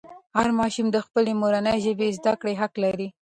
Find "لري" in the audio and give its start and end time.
2.83-3.07